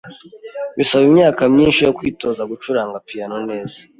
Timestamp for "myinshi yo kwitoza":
1.53-2.41